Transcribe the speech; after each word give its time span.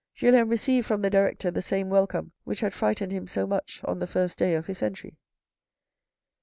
Julien 0.15 0.49
received 0.49 0.87
from 0.87 1.03
the 1.03 1.11
director 1.11 1.51
the 1.51 1.61
same 1.61 1.87
welcome 1.87 2.31
which 2.43 2.61
had 2.61 2.73
frightened 2.73 3.11
him 3.11 3.27
so 3.27 3.45
much 3.45 3.81
on 3.85 3.99
the 3.99 4.07
first 4.07 4.35
day 4.39 4.55
of 4.55 4.65
his 4.65 4.81
entry. 4.81 5.15